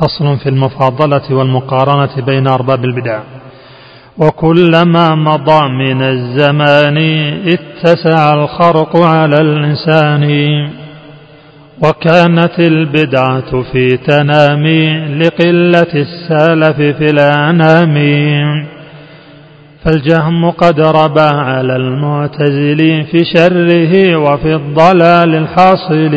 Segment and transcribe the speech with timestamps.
[0.00, 3.20] فصل في المفاضلة والمقارنة بين أرباب البدع.
[4.18, 6.96] وكلما مضى من الزمان
[7.48, 10.24] اتسع الخرق على الإنسان.
[11.84, 17.94] وكانت البدعة في تنامي لقلة السلف في الأنام.
[19.84, 26.14] فالجهم قد ربى على المعتزلين في شره وفي الضلال الحاصل.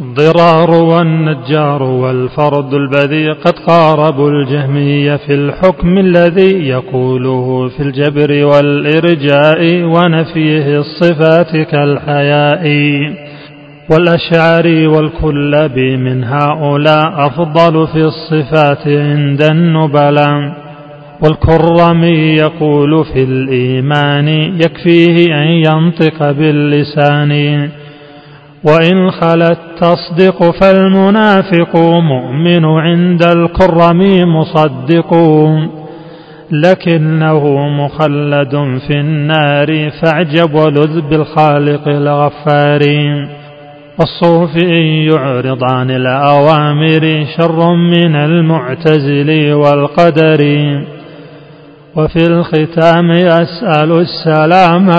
[0.00, 10.78] الضرار والنجار والفرد البذيء قد قاربوا الجهمية في الحكم الذي يقوله في الجبر والإرجاء ونفيه
[10.78, 12.64] الصفات كالحياء.
[13.90, 20.52] والأشعري والكلب من هؤلاء أفضل في الصفات عند النبلاء.
[21.22, 27.70] والكرمي يقول في الإيمان يكفيه أن ينطق باللسان.
[28.64, 34.00] وإن خلت تصدق فالمنافق مؤمن عند الكرم
[34.36, 35.14] مصدق
[36.50, 42.80] لكنه مخلد في النار فاعجب ولذ بالخالق الغفار
[43.98, 50.40] والصوفي يعرض عن الأوامر شر من المعتزل والقدر
[51.98, 54.90] وفي الختام أسأل السلام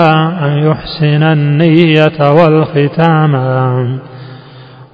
[0.42, 3.34] أن يحسن النية والختام.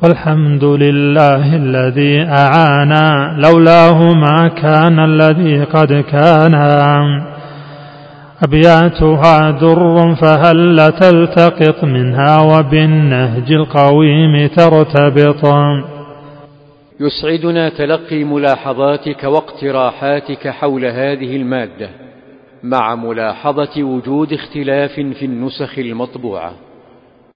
[0.03, 6.55] والحمد لله الذي أعانا لولاه ما كان الذي قد كان.
[8.45, 15.47] أبياتها در فهل تلتقط منها وبالنهج القويم ترتبط.
[17.01, 21.91] يسعدنا تلقي ملاحظاتك واقتراحاتك حول هذه المادة
[22.63, 26.55] مع ملاحظة وجود اختلاف في النسخ المطبوعة.